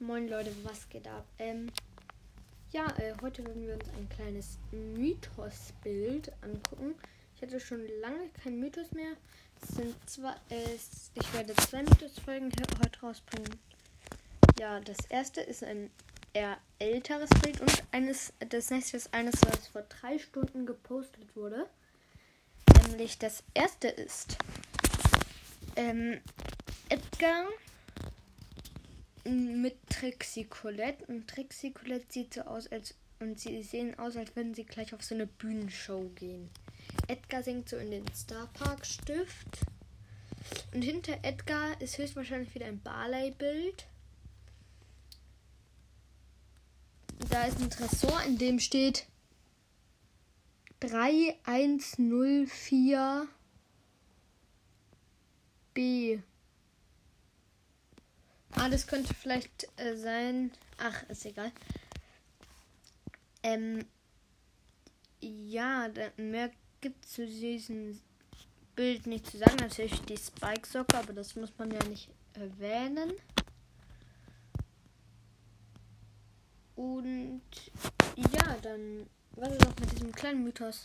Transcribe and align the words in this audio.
Moin 0.00 0.28
Leute, 0.28 0.50
was 0.64 0.88
geht 0.88 1.06
ab? 1.06 1.24
Ähm, 1.38 1.70
ja, 2.72 2.86
äh, 2.98 3.14
heute 3.22 3.44
werden 3.46 3.64
wir 3.64 3.74
uns 3.74 3.88
ein 3.96 4.08
kleines 4.08 4.58
Mythos-Bild 4.72 6.32
angucken. 6.42 6.96
Ich 7.36 7.42
hatte 7.42 7.60
schon 7.60 7.86
lange 8.00 8.28
kein 8.42 8.58
Mythos 8.58 8.90
mehr. 8.90 9.12
Es 9.62 9.76
sind 9.76 9.94
zwei, 10.10 10.32
äh, 10.50 10.74
ich 11.14 11.32
werde 11.32 11.54
zwei 11.54 11.84
Mythos-Folgen 11.84 12.50
heute 12.82 13.00
rausbringen. 13.00 13.48
Ja, 14.58 14.80
das 14.80 14.98
erste 15.10 15.40
ist 15.42 15.62
ein 15.62 15.90
eher 16.32 16.58
älteres 16.80 17.30
Bild 17.40 17.60
und 17.60 17.84
eines, 17.92 18.32
das 18.48 18.70
nächste 18.70 18.96
ist 18.96 19.14
eines, 19.14 19.34
was 19.42 19.68
vor 19.68 19.82
drei 19.82 20.18
Stunden 20.18 20.66
gepostet 20.66 21.36
wurde. 21.36 21.68
Nämlich 22.88 23.16
das 23.18 23.44
erste 23.54 23.88
ist 23.88 24.36
ähm, 25.76 26.20
Edgar 26.88 27.46
mit 29.24 29.76
Trixie 30.04 30.44
Colette. 30.44 31.02
Und 31.06 31.26
Trixie 31.28 31.72
Colette 31.72 32.04
sieht 32.10 32.34
so 32.34 32.42
aus, 32.42 32.66
als 32.66 32.94
und 33.20 33.40
sie 33.40 33.62
sehen 33.62 33.98
aus, 33.98 34.16
als 34.16 34.36
würden 34.36 34.52
sie 34.54 34.64
gleich 34.64 34.92
auf 34.92 35.02
so 35.02 35.14
eine 35.14 35.26
Bühnenshow 35.26 36.10
gehen. 36.14 36.50
Edgar 37.08 37.42
singt 37.42 37.70
so 37.70 37.78
in 37.78 37.90
den 37.90 38.04
Star 38.14 38.48
Park 38.52 38.84
Stift. 38.84 39.60
Und 40.74 40.82
hinter 40.82 41.16
Edgar 41.22 41.80
ist 41.80 41.96
höchstwahrscheinlich 41.96 42.54
wieder 42.54 42.66
ein 42.66 42.82
Barley-Bild. 42.82 43.86
Da 47.30 47.44
ist 47.44 47.58
ein 47.60 47.70
Tresor, 47.70 48.22
in 48.24 48.36
dem 48.36 48.60
steht 48.60 49.06
3104 50.80 53.26
B. 55.72 56.18
Ah, 58.64 58.70
das 58.70 58.86
könnte 58.86 59.12
vielleicht 59.12 59.68
äh, 59.76 59.94
sein. 59.94 60.50
Ach, 60.78 61.02
ist 61.10 61.26
egal. 61.26 61.52
Ähm, 63.42 63.84
ja, 65.20 65.90
mehr 66.16 66.50
gibt 66.80 67.04
es 67.04 67.12
zu 67.12 67.26
diesem 67.26 68.00
Bild 68.74 69.06
nicht 69.06 69.26
zu 69.26 69.36
sagen. 69.36 69.56
Natürlich 69.60 70.00
die 70.06 70.16
Spike-Socke, 70.16 70.96
aber 70.96 71.12
das 71.12 71.36
muss 71.36 71.52
man 71.58 71.72
ja 71.72 71.84
nicht 71.84 72.08
erwähnen. 72.32 73.12
Und 76.74 77.42
ja, 78.16 78.56
dann 78.62 79.06
was 79.32 79.52
ist 79.52 79.66
auch 79.66 79.78
mit 79.78 79.92
diesem 79.92 80.12
kleinen 80.12 80.42
Mythos. 80.42 80.80